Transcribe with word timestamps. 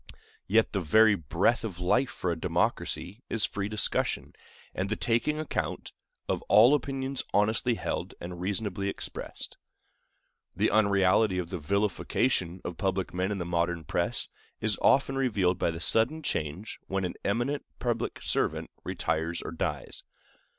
Yet 0.47 0.71
the 0.73 0.79
very 0.79 1.13
breath 1.13 1.63
of 1.63 1.79
life 1.79 2.09
for 2.09 2.31
a 2.31 2.35
democracy 2.35 3.21
is 3.29 3.45
free 3.45 3.69
discussion, 3.69 4.33
and 4.73 4.89
the 4.89 4.95
taking 4.95 5.37
account, 5.39 5.91
of 6.27 6.41
all 6.49 6.73
opinions 6.73 7.21
honestly 7.35 7.75
held 7.75 8.15
and 8.19 8.41
reasonably 8.41 8.89
expressed. 8.89 9.57
The 10.55 10.71
unreality 10.71 11.37
of 11.37 11.51
the 11.51 11.59
vilification 11.59 12.61
of 12.65 12.77
public 12.77 13.13
men 13.13 13.31
in 13.31 13.37
the 13.37 13.45
modern 13.45 13.83
press 13.83 14.27
is 14.59 14.79
often 14.81 15.17
revealed 15.17 15.59
by 15.59 15.69
the 15.69 15.79
sudden 15.79 16.23
change 16.23 16.79
when 16.87 17.05
an 17.05 17.13
eminent 17.23 17.63
public 17.77 18.23
servant 18.23 18.71
retires 18.83 19.39
or 19.43 19.51
dies. 19.51 20.01